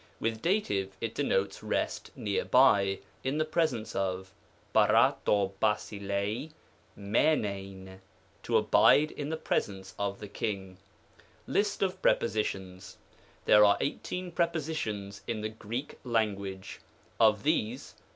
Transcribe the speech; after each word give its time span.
With 0.19 0.41
Dat. 0.41 0.71
it 0.71 1.13
denotes 1.13 1.61
rest" 1.61 2.09
near 2.15 2.43
by,"" 2.43 3.01
in 3.23 3.37
the 3.37 3.45
presence 3.45 3.95
of;" 3.95 4.33
nccga 4.73 5.17
T65 5.27 5.53
fiaoiXtl 5.59 6.51
fisvuv," 6.97 7.99
to 8.41 8.57
abide 8.57 9.11
in 9.11 9.29
the 9.29 9.37
presence 9.37 9.93
of 9.99 10.19
the 10.19 10.27
king." 10.27 10.79
LIST 11.45 11.83
OF 11.83 12.01
PREPOSmONS. 12.01 12.97
There 13.45 13.63
are 13.63 13.77
eighteen 13.79 14.31
Prepositions 14.31 15.21
in 15.27 15.41
the 15.41 15.49
Greek 15.49 15.99
Lan 16.03 16.33
guage; 16.35 16.79
of 17.19 17.43
these. 17.43 17.93